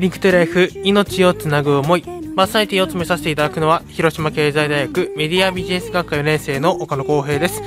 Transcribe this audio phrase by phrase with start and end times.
[0.00, 2.02] Link to Life 命をつなぐ思い。
[2.34, 7.60] パーソナリティを務めさせていただくのは広島経済大学メディアビジネス学科4年生の岡野光平です。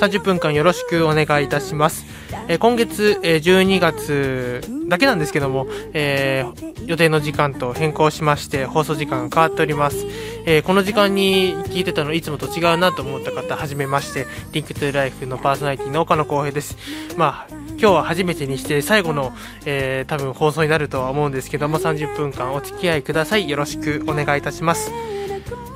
[0.00, 2.04] 30分間よろしくお願いいたします、
[2.48, 10.06] えー今月、えー12月だけなんですけども、えー予定の時間と変更しまして放送時間が変わっております、
[10.44, 16.76] えーこの時間に聞いてたのいつもと違うなと思った方はじめまして Link to Life のパーソナリティの岡野光平です。
[17.16, 19.32] まあ今日は初めてにして最後の、
[19.64, 23.48] えー多分放送になるとは思うんですけども30分間お付き合いください。
[23.48, 24.90] よろしくお願いいたします、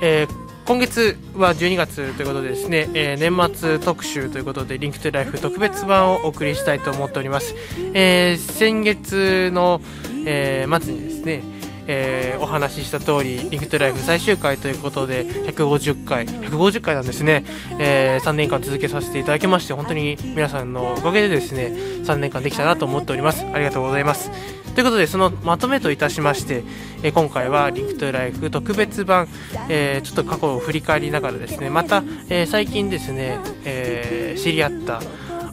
[0.01, 7.55] えー今月は12月ということでですね、えー年末特集ということで Link to Life 特別版をお送りしたいと思っております、
[7.93, 9.81] えー先月の、
[10.25, 11.43] えー末にですね
[11.87, 17.45] えーお話しした通り、 Link to Life 最終回ということで、150回、150回なんですね、
[17.79, 21.71] え3年間続けさせていただきまして、本当に皆さんのおかげでですね、
[22.03, 23.45] 3年間できたなと思っております。
[23.53, 24.31] ありがとうございます。
[24.73, 26.63] ということで、そのまとめといたしまして、
[27.03, 29.27] えー今回は Link to Life 特別版、
[29.69, 35.01] えーちょっと過去を振り返りながらですね、また、えー最近ですね、え知り合った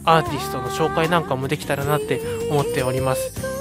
[0.05, 3.58] アーティストの紹介なんかもできたらなって思っております。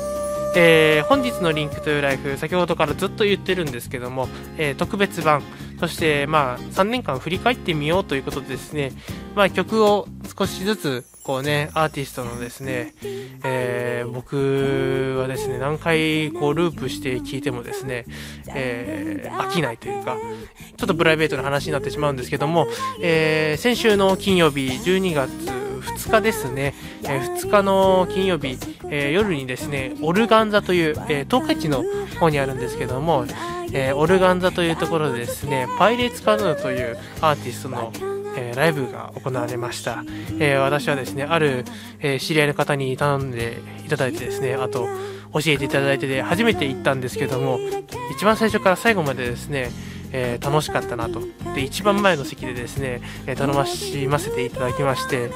[0.61, 5.42] えー本日の Link to Life 先ほどからずっと言ってるんですけども、えー特別版
[5.78, 8.91] そしてまあ3年間振り返ってみようということでですね、
[9.36, 12.95] まあ、曲を少しずつこうねアーティストのですね、
[13.45, 18.05] えー僕はですね何回こうループして聴いてもですね、
[18.55, 20.17] えー飽きないというか
[20.77, 22.67] ちょっとプライベートな話になってしまうんですけども、
[23.01, 25.58] えー先週の金曜日12月
[26.09, 28.59] 2日ですね、えー2日の金曜日、
[28.91, 31.84] えー夜にですねオルガンザという、えー東海地の
[32.19, 33.27] 方にあるんですけども、
[33.75, 37.92] えオルガンザというところでですねパイレーツカヌーというアーティストの
[38.36, 40.02] えライブが行われました、
[40.39, 41.67] えー私はですねある、
[42.01, 44.89] えー知り合いの方に頼んでいただいてですねあと
[45.35, 47.58] 教えていただいてで初めて行ったんですけども
[48.17, 49.69] 一番最初から最後までですね
[50.13, 51.20] えー楽しかったなと。
[51.55, 55.30] で一番前の席でですね、えー頼ましませていただきまして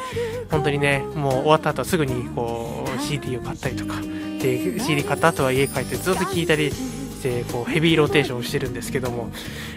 [0.50, 4.00] 本当にねもう終わった後はすぐにこう CD を買ったりとか。
[4.40, 9.30] で CD 買った後は家帰ってずっと聴いたりしてこうヘビーローテーションをしてるんですけども、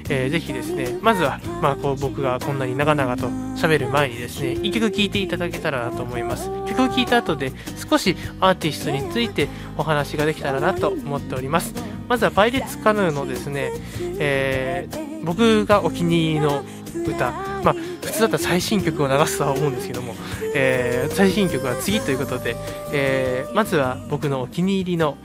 [0.09, 6.49] えーぜひですねまずは、まあ、こう僕がこんなに長々と喋る前にですね一曲聴いていただけたらなと思います。
[6.67, 7.51] 曲を聴いた後で
[7.89, 11.94] 少しアーティストについてお話ができたらなと思っております。
[12.07, 13.71] まずはパイレーツカヌーのですね、
[14.19, 16.63] えー僕がお気に入りの
[17.07, 17.31] 歌。
[17.63, 20.13] まあ普通だったら最新曲を流すとは思うんですけども、
[20.53, 22.55] えー最新曲は次ということで、
[22.93, 25.17] えーまずは僕のお気に入りの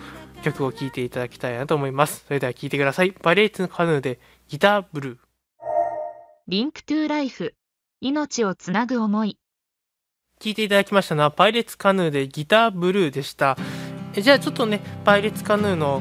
[0.42, 2.24] 曲を聴いていただきたいなと思います。
[2.26, 3.12] それでは聴いてください。
[3.12, 5.18] パイレーツカヌーでギターブルー。
[6.48, 7.54] リンクトゥライフ。
[8.00, 9.36] 命をつなぐ思い。
[10.38, 13.58] 聴いていただきましたのはパイレーツカヌーでギターブルーでした。
[14.16, 16.00] えじゃあちょっとねパイレーツカヌーの、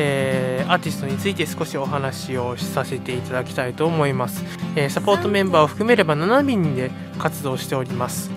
[0.00, 4.44] えーアーティストについて少しお話をさせていただきたいと思います、
[4.76, 8.30] えーサポートメンバーを含めれば7人で活動しております。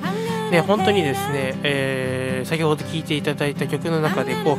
[0.51, 4.57] ね本当にですね、えー先ほど聴いていただいた曲の中でこう、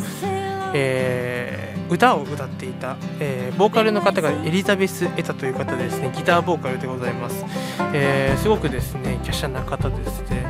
[0.74, 6.10] えー歌を歌っていた、えーボーカルの方がエリザベス・エタという方ですね。
[6.14, 7.44] ギターボーカルでございます、
[7.92, 10.46] えすごくですね華奢な方ですね。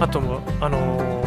[0.00, 1.22] あともあの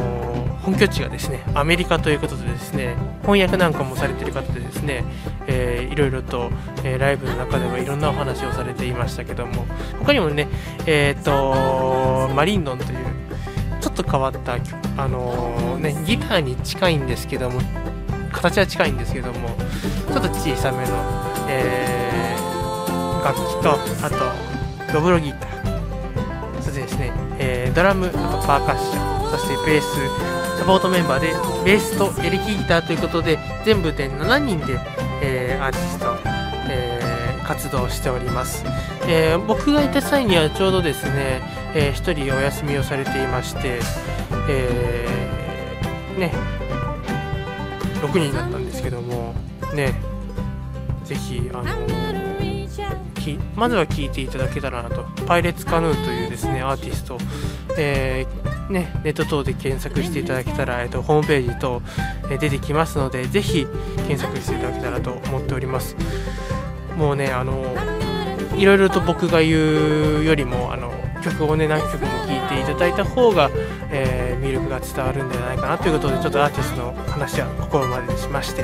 [0.65, 5.03] 本拠地がですねアメリカということでですね翻訳なんかもされている方でですね、
[5.47, 6.49] えーいろいろと、
[6.83, 9.65] えーライブの中ではいろんなお話をされていましたけども
[9.99, 10.47] 他にもね
[10.87, 12.97] えっ、とマリンドンという
[13.79, 14.55] ちょっと変わった
[14.97, 17.61] あのーねギターに近いんですけども
[18.31, 19.49] 形は近いんですけども
[20.11, 20.95] ちょっと小さめの、
[21.47, 22.15] えー
[23.25, 23.71] 楽器と
[24.05, 24.09] あ
[24.87, 26.61] とドブロギター。
[26.61, 29.14] そしてですね、えードラムあとパーカッション。
[29.31, 29.95] そしてベース
[30.59, 31.27] サポートメンバーで
[31.65, 34.79] ベースとエレキギターということで全部で7人で、
[35.21, 36.15] えーアーティスト、
[36.69, 37.15] えー
[37.45, 38.63] 活動しております、
[39.07, 41.41] えー僕がいた際にはちょうどですね、
[41.75, 43.79] え1人お休みをされていまして、
[44.49, 46.31] えーね
[48.01, 49.33] 6人だったんですけども
[49.73, 49.93] ね
[51.03, 51.65] ぜひあの
[53.25, 55.03] きまずは聴いていただけたらなと。
[55.25, 57.17] パイレーツカヌーというですねアーティスト、
[57.77, 61.81] えーね、ネット等で検索していただけたら、えっと、ホームページ等、
[62.29, 63.67] え出てきますのでぜひ
[64.07, 65.95] 検索していただけたらと思っております。
[66.97, 67.75] もうねあの
[68.55, 70.91] いろいろと僕が言うよりもあの
[71.21, 73.49] 曲をね何曲も聴いていただいた方が、
[73.91, 78.63] えー魅力が伝わるんじゃないかなということでちょっとアーティストの話はここまでにしまして、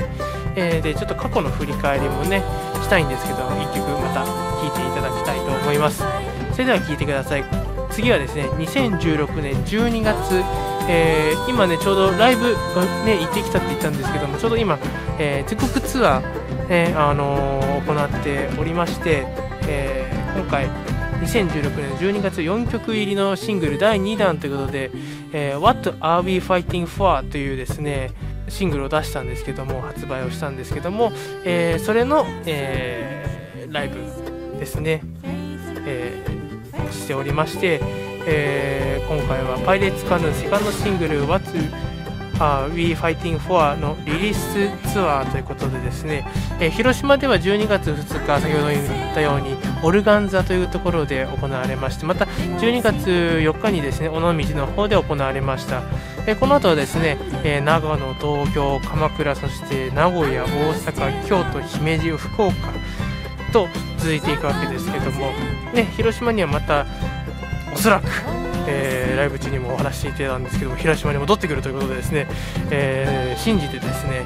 [0.56, 2.44] えーでちょっと過去の振り返りもね
[2.84, 6.04] したいんですけど1曲また聴いていただきたいと思います。
[6.52, 7.61] それでは聴いてください。
[7.92, 10.44] 次はですね2016年12月
[10.88, 14.80] えー、今ねちょうどライブがね行ってきたって言ったんですけどもちょうど今、
[15.20, 19.26] えー、全国ツアー、ねあのー、行っておりまして、
[19.68, 20.66] え今回
[21.22, 24.92] 2016年12月4曲入りのシングル第2弾ということで
[25.34, 28.12] 「え What Are We Fighting For?」というですね
[28.50, 31.12] シングルを出したんですけども発売をしたんですけども、
[31.46, 35.02] えそれの、えライブですね、
[35.86, 36.31] え
[37.02, 37.80] しておりまして、
[38.28, 41.52] えー、今回はパイレーツカヌーセカンドシングル What's
[42.74, 46.28] We Fighting For のリリースツアーということでですね、
[46.60, 54.22] えー、広島では12月2日先ほど言ったようにオルガンザというところで行われましてまた12月4日にですね尾道
[54.56, 55.84] の方で行われました、
[56.28, 62.56] え、この後はですね、え、長野東京鎌倉そして名古屋大阪京都姫路福岡
[63.52, 63.68] と
[63.98, 65.32] 続いていくわけですけども、
[65.74, 66.86] ね、広島にはまた
[67.74, 68.08] おそらく、
[68.68, 72.28] えー、ライブ中にもお話していたんですけども広島に戻ってくるということでですね、
[72.72, 74.24] えー、信じてですね、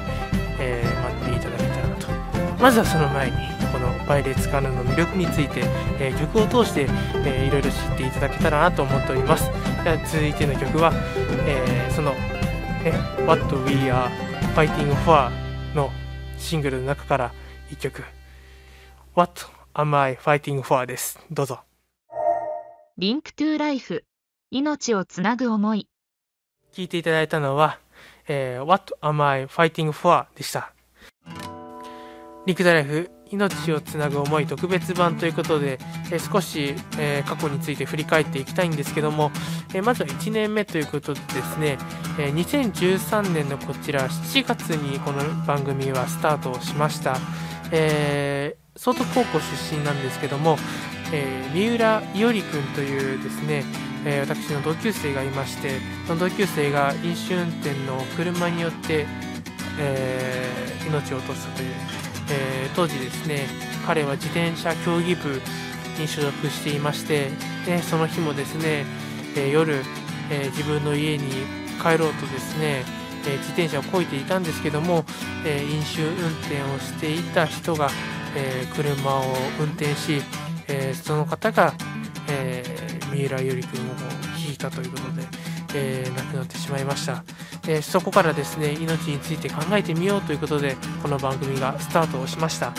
[0.58, 2.62] えー、待っていただけたらなと。
[2.62, 3.36] まずはその前に
[3.72, 5.62] この「バイレーツカヌー」の魅力について、
[6.00, 6.86] え、曲を通して、
[7.24, 9.50] えー、いろいろ知っていただけたらなと思っております。
[9.84, 10.92] では続いての曲は、
[11.46, 12.92] え、その、ね
[13.26, 14.08] 「What We Are
[14.54, 15.30] Fighting For」
[15.74, 15.90] の
[16.38, 17.32] シングルの中から
[17.70, 18.02] 1曲
[19.16, 20.84] 「What Am I Fighting For?
[20.84, 21.18] です。
[21.30, 21.60] どうぞ。
[22.98, 24.04] Link to Life
[24.50, 25.88] 命をつなぐ思い
[26.74, 27.78] 聞いていただいたのは、
[28.28, 30.26] えー、What Am I Fighting For?
[30.34, 30.70] でした。
[32.44, 35.78] Link to Life 命をつなぐ思い特別版ということで、
[36.12, 39.30] えー、少し、えー、過去について振り返っていきたいんですけども、
[39.72, 41.78] えー、まずは1年目ということでですね、
[42.18, 47.16] え2013年のこちら7月にこの番組はスタートをしました。
[47.72, 50.58] えー総督高校出身なんですけども、
[51.12, 53.64] えー、三浦伊織君というですね、
[54.04, 59.06] えー、私の同級生がいましてその同級生が飲酒運転の車によって、
[59.78, 61.74] えー、命を落としたという、
[62.30, 63.46] え当時ですね
[63.86, 65.40] 彼は自転車競技部
[65.98, 67.30] に所属していまして、
[67.66, 68.84] えその日もですね、
[69.36, 69.82] え夜、
[70.30, 71.24] え自分の家に
[71.80, 72.84] 帰ろうとですね、
[73.26, 75.04] え自転車をこいていたんですけども、
[75.46, 77.88] え飲酒運転をしていた人が
[78.36, 79.22] えー、車を
[79.58, 80.20] 運転し、
[80.68, 81.72] えー、その方が、
[82.28, 83.94] えー、三浦由里君を
[84.46, 85.26] 引いたということで、
[85.74, 87.24] え亡くなってしまいました、
[87.66, 92.72] えそこからですね命について考えてみようということでこの番組がスタートをしました。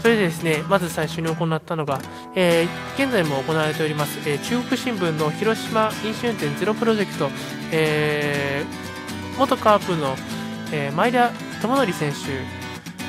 [0.00, 2.00] それでですねまず最初に行ったのが、
[2.34, 2.66] え
[2.96, 7.30] 現在も行われております、え中国新聞の広島飲酒運転ゼロプロジェクト、
[7.70, 8.64] え
[9.38, 10.16] 元カープの、
[10.72, 11.30] え前田
[11.60, 12.62] 智則選手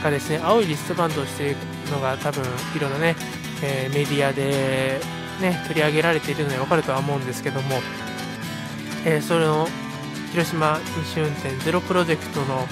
[0.04, 1.56] がですね青いリストバンドをしている
[1.92, 2.44] のが多分
[2.76, 3.16] いろんなね、
[3.64, 5.00] えー、メディアで、
[5.42, 7.76] ね、取り上げられているので分かるとは思うんですけども、
[9.06, 9.68] えー、それの
[10.32, 12.68] 広島飲酒運転ゼロプロジェクトの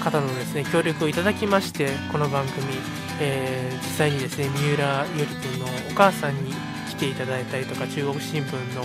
[0.00, 2.74] 方のですね協力をいただきましてこの番組、
[3.20, 6.52] えー、実際にですね三浦由里君のお母さんに
[6.88, 8.84] 来ていただいたりとか中国新聞の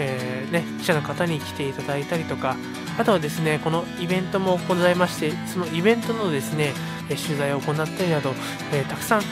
[0.00, 2.56] えー、ね、記者の方に来ていただいたりとか、
[2.98, 6.72] あとはですね、このイベントもございまして、そのイベントのですね、
[7.08, 8.32] 取材を行ったりなど、
[8.72, 9.22] えー、たくさん、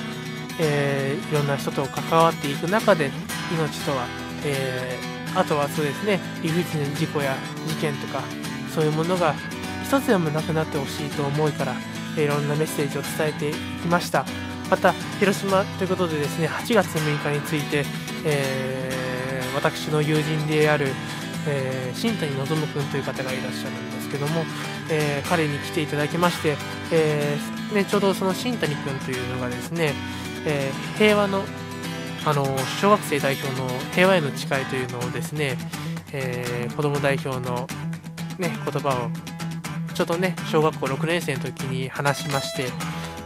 [0.61, 3.11] えー、いろんな人と関わっていく中で、
[3.52, 4.07] 命とは、
[4.45, 4.99] え
[5.35, 7.35] あとはそうですね、理不尽な事故や
[7.66, 8.23] 事件とか、
[8.75, 9.35] そういうものが
[9.85, 11.75] 一つでもなくなってほしいと思いから、
[12.16, 14.26] いろんなメッセージを伝えていきました。
[14.71, 17.85] また、広島ということでですね、8月6日について、
[18.25, 19.08] えー
[19.59, 20.87] 私の友人である、
[21.47, 24.45] えー、新谷望君という方がいらっしゃるんですけども、
[24.91, 26.57] えー、彼に来ていただきまして、
[26.93, 29.95] えー、ね、ちょうどその新谷君というのがですね、
[30.47, 31.43] え平和の
[32.25, 32.45] あの
[32.81, 35.57] 小学生代表の平和への誓いというのをですね、
[36.12, 37.67] えー、子ども代表の、
[38.38, 42.65] ね、言葉をちょうどね小学校6年生の時に話しまして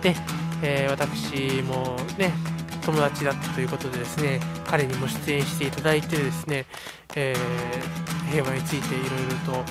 [0.03, 0.17] で、
[0.63, 2.33] えー、私もね
[2.83, 6.67] 友達だったということでですね彼にも出演していただいてですね、
[7.17, 9.09] えー、平和についていろい
[9.47, 9.65] ろと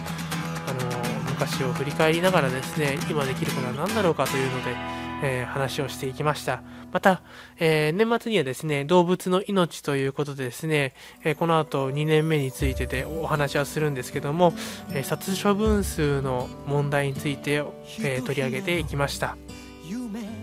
[0.67, 4.75] あの昔を振り返りながらですね今できることは何だろうかというので、
[5.23, 6.63] えー、話をしていきました。
[6.91, 7.21] また、
[7.57, 14.53] えー、年末にはですね動物の命ということでですね、えこの後2年目についてでお話はするんですけども、
[14.93, 17.63] え殺処分数の問題について、
[18.01, 19.37] え取り上げていきました。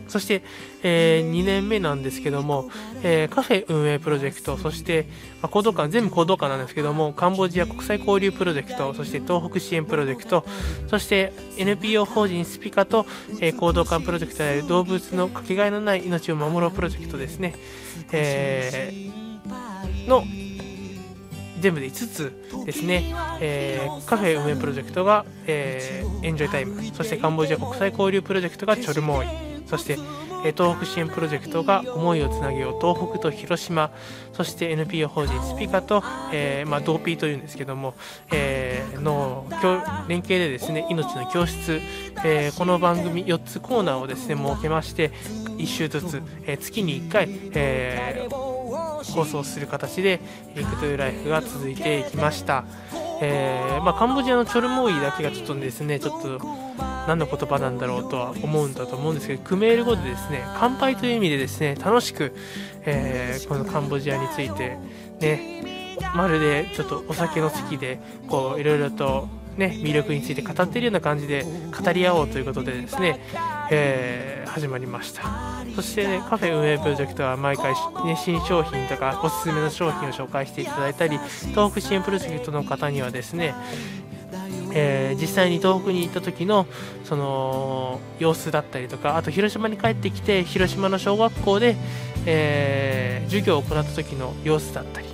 [0.08, 0.42] そして、
[0.82, 2.70] えー、2年目なんですけども、
[3.02, 5.06] えー、カフェ運営プロジェクト、そして、
[5.42, 10.44] まあ、行動館、全部行動館なんですけども、カンボジア国際交流プロジェクト、そして東北支援プロジェクト、
[10.88, 13.06] そして NPO 法人スピカと、
[13.40, 17.54] えー、行動館プロジェクトである動物のかけがえのない命を守ろうプロジェクトですね、
[18.12, 20.24] えー、の
[21.60, 29.47] 全部で5つですね、えー、カフェ運営プロジェクトが、えー、エンジョイタイムそしてカンボジア国際交流プロジェクトがチョルモーイ。
[29.68, 29.96] そして
[30.52, 33.90] 東北支援プロジェクトが思いをつなげよう東北と広島
[34.32, 37.94] そして NPO 法人スピカと、えーまあ、ピーというんですけども、
[38.32, 39.46] えー、の
[40.08, 41.80] 連携でですね命の教室、
[42.24, 45.10] えー、この番組4つコーナーをですね設けまして
[45.58, 50.20] 1週ずつ、えー、月に1回、えー、放送する形で
[50.54, 52.64] リクトゥーライフが続いていきました。
[53.20, 56.38] えーまあ、カンボジアのチョルモーイだけがちょっとですねちょっと
[57.08, 62.34] 何の言葉なんだろうとは思うんだと思うんですけどクメール語でですね乾杯という意味でですね楽しく、
[62.82, 64.76] えー、このカンボジアについて
[65.20, 67.98] ねまるでちょっとお酒の席で
[68.28, 73.20] こういろいろとね魅力について語っているような感じで語り合おうということでですね、
[73.70, 75.22] えー、始まりました。
[75.74, 77.72] そして、ね、カフェ運営プロジェクトは毎回、
[78.04, 81.18] ね、新商品とかおすすめの商品を紹介していただいたり
[81.50, 83.54] 東北支援プロジェクトの方にはですね
[84.72, 86.66] えー、実際に東北に行った時の
[87.04, 91.76] その様子だったりとかあと広島に帰ってきて広島の小学校で、
[92.26, 95.08] えー、授業を行った時の様子だったり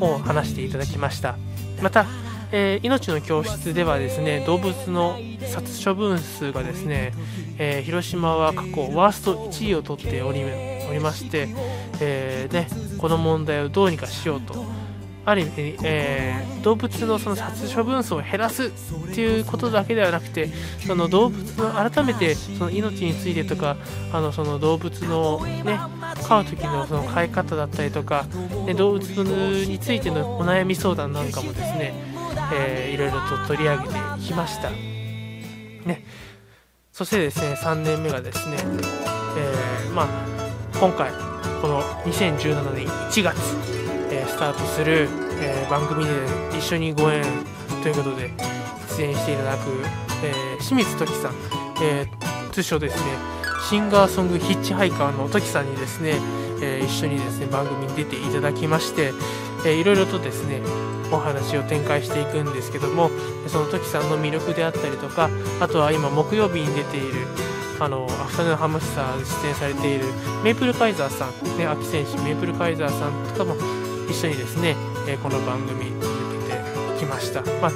[0.00, 1.36] を話していただきました。
[1.80, 2.06] また、
[2.52, 7.12] えー、命の教室ではですね動物の殺処分数がですね、
[7.58, 10.44] えー、広島は過去ワースト1位を取っており
[11.00, 11.48] まして、
[12.00, 12.68] えーね、
[12.98, 14.82] この問題をどうにかしようと。
[15.24, 18.70] ある意味、えー、動物のその殺処分数を減らすっ
[19.14, 20.50] ていうことだけではなくて
[20.84, 23.76] その動物の改めてその命についてとか
[24.12, 25.78] あのその動物のね
[26.22, 28.24] 飼う時のその飼い方だったりとか、
[28.66, 32.11] ね、動物についてのお悩み相談なんかもですね、
[32.52, 34.70] えー、いろいろと取り上げてきました。
[34.70, 36.04] ね、
[36.92, 40.06] そしてですね3年目がですね、えー、まあ、
[40.78, 41.10] 今回
[41.60, 43.82] この2017年1月
[44.12, 45.08] えー、スタートする、
[45.40, 46.10] え、番組で
[46.56, 47.24] 一緒にご縁
[47.82, 48.30] ということで
[48.96, 49.70] 出演していただく、
[50.22, 51.34] え、清水時さん、
[51.82, 52.06] え
[52.52, 53.02] 通称ですね
[53.70, 56.16] シンガーソングヒッチハイカーの時さんにですね、
[56.60, 59.12] え一緒にですね番組に出ていただきまして、
[59.64, 60.60] えいろいろとですね
[61.12, 63.10] お話を展開していくんですけども
[63.46, 67.26] その時さんの魅力であったりとかあとは今木曜日に出ている
[67.80, 70.04] あのアフタヌーンハムスター出演されている
[70.44, 73.56] メイプルカイザーさん、ね、秋選手メイプルカイザーさんとかも
[74.08, 74.76] 一緒にですね、
[75.08, 76.12] えこの番組続
[76.46, 77.40] けてきました。
[77.62, 77.72] まあ、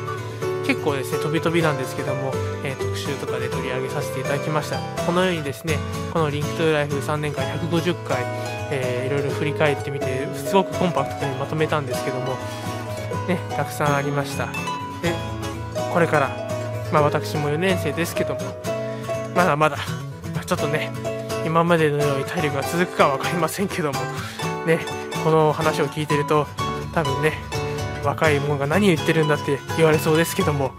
[0.67, 2.31] 結構ですね、飛び飛びなんですけども、
[2.63, 4.79] え、特集とかで取り上げさせていただきました。
[5.07, 5.79] このようにですね、
[6.13, 8.19] このリンクトゥライフ3年間150回、
[8.71, 12.37] えー、いろいろ振り返ってみて、すごくコンパクトにまとめたんですけども、
[13.29, 14.47] ね、たくさんありました。
[15.03, 15.15] で、
[15.93, 16.31] これから、
[16.93, 18.41] まあ私も4年生ですけども、
[19.35, 19.77] まだまだ、
[20.47, 20.93] ちょっとね、
[21.45, 23.99] 今までのように体力が続くかは分かりませんけども、
[24.67, 24.81] ね、
[25.27, 26.47] この話を聞いてると
[26.95, 27.33] 多分ね
[28.05, 30.71] 若い者が何言ってるんだって言われそうですけども、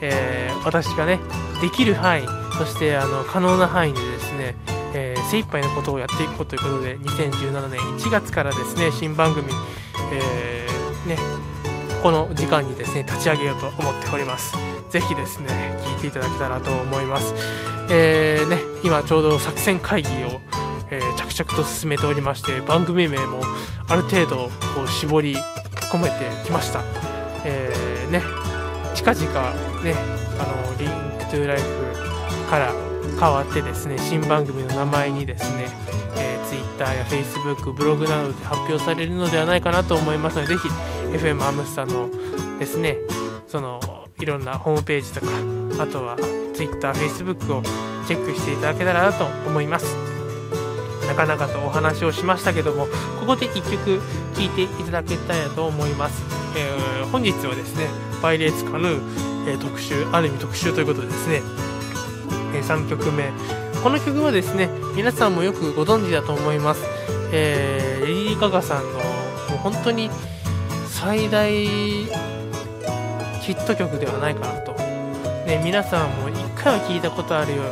[0.00, 1.20] えー、私がね
[1.60, 2.26] できる範囲
[2.58, 4.56] そしてあの可能な範囲でですね、
[4.92, 9.48] えー、精一杯のことをやっていこうということで2017年1月からですね新番組、
[10.12, 11.16] えー、ね
[12.02, 14.56] この時間にですね立ち上げようと思っております。
[14.90, 17.34] ぜひですね聞いていただけたらと思います。
[17.90, 20.40] えーね今ちょうど作戦会議を
[20.92, 23.40] えー、着々と進めておりまして番組名も
[23.88, 24.36] ある程度
[24.74, 25.34] こう絞り
[25.90, 26.82] 込めてきました、
[27.46, 28.20] えー、ね
[28.94, 29.24] 近々
[29.82, 29.94] ね
[30.38, 32.72] あの Link to Life から
[33.18, 35.68] 変わってですね新番組の名前にですね、
[36.18, 40.68] えー、Twitter や Facebook ブログなどで発表されるのではないかなと思いますのでぜひ
[41.12, 42.10] FM アムスターの
[42.58, 42.96] ですね
[43.46, 43.80] その
[44.18, 45.26] いろんなホームページとか
[45.82, 46.16] あとは
[46.54, 47.62] Twitter、Facebook を
[48.06, 50.12] チェックしていただけたらなと思います。
[51.06, 52.86] なかなかとお話をしましたけども
[53.20, 54.00] ここで1曲
[54.34, 56.22] 聴いていただけたらと思います、
[56.56, 57.86] えー、本日はですね
[58.22, 61.42] パイレーツカヌー、えー、特集ある意味特集ということでですね、
[62.54, 63.30] えー、3曲目。
[63.82, 66.82] この曲はですね皆さんもよくご存知だと思います、
[67.32, 69.00] えー、レディー・ガガさんのも
[69.56, 70.08] う本当に
[71.02, 72.04] 最大ヒ
[73.54, 74.72] ット曲ではないかなと、
[75.46, 77.64] ね、皆さんも1回は聴いたことあるよ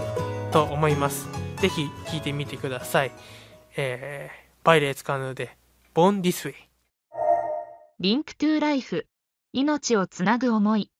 [0.50, 1.28] と思います。
[1.60, 3.12] ぜひ聴いてみてください。
[3.76, 5.56] えー、 Pirates Canoe で
[5.94, 6.54] Born This Way。
[8.00, 9.06] Link to Life
[9.52, 10.90] 命をつなぐ思い。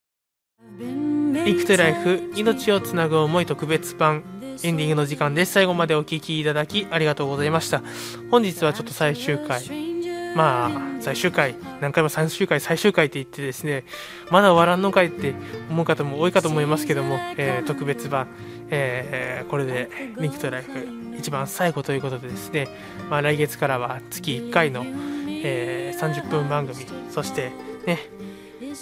[0.79, 4.23] Link to Life 命をつなぐ思い特別版。
[4.63, 5.55] エンディングの時間です。
[5.55, 7.83] 最後までお聴きいただきありがとうございました。
[8.31, 9.90] 本日はちょっと最終回
[10.35, 10.71] まあ
[11.01, 13.85] 最終回何回も最終回最終回って言ってですね
[14.31, 15.35] まだ終わらんのかいって
[15.71, 18.29] 思う方も多いかと思いますけども、えー、特別版、
[18.71, 22.69] えー、これでリンクトライフ一番最後ということでですね、
[23.11, 27.53] まあ、来月からは月1回の、えー、30分番組そして、
[27.87, 27.99] ね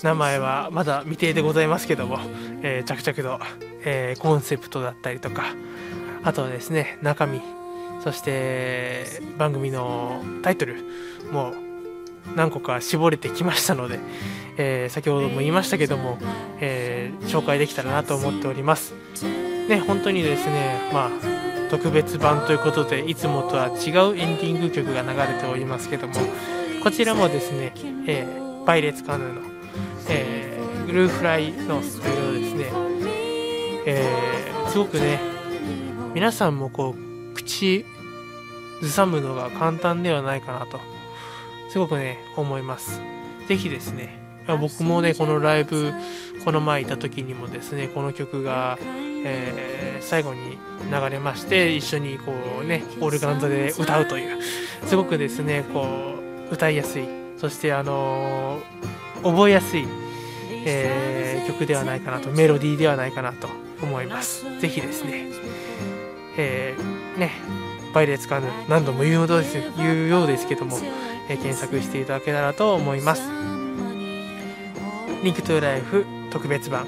[0.03, 2.19] 名前はまだ未定でございますけども、
[2.63, 3.45] えー、着々と、
[3.85, 5.45] えー、コンセプトだったりとか
[6.23, 7.41] あとはですね中身
[8.03, 9.05] そして
[9.37, 10.77] 番組のタイトル
[11.33, 11.53] も
[12.37, 13.99] 何個か絞れてきましたので、
[14.57, 16.19] えー、先ほども言いましたけども、
[16.61, 18.95] えー、紹介できたらなと思っております。
[19.69, 21.11] ね、本当にですね、まあ、
[21.71, 26.15] 特別版ということで、いつもとは違うエンディング曲が流れておりますけども、
[26.83, 27.73] こちらもですね、
[28.07, 29.43] えー、バイレツカヌーの、
[30.09, 32.65] えー、グルーフライノースというのですね、
[33.87, 35.21] えー、すごくね、
[36.15, 37.08] 皆さんもこう、
[37.49, 37.87] 口
[38.83, 40.79] ずさむのが簡単ではないかなと、
[41.71, 43.01] すごくね、思います。
[43.49, 44.21] ぜひですね、
[44.61, 45.93] 僕もね、このライブ、
[46.45, 48.79] この前いた時にもですね、この曲が、
[49.25, 50.59] えー、最後に
[50.91, 54.39] 流れまして、一緒にこうね、オルガン座で歌うという、
[54.87, 55.87] すごくですね、こ
[56.51, 59.87] う、歌いやすい、そしてあのー、覚えやすい、
[60.65, 63.49] えー、曲ではないかなと、メロディーではないかなと
[63.83, 64.45] 思います。
[64.61, 65.33] ぜひですね、
[66.37, 67.33] えー、ね、
[67.93, 70.79] Pirates Canoe 何度も言うです言うようですけども、
[71.29, 73.23] え検索していただけたらと思います。
[75.23, 76.87] Link to Life 特別版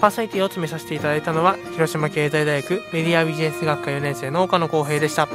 [0.00, 5.28] パーソナリティを務めさせていただいたのは広島経済大学メディアビジネス学科4年生の岡野浩平でした。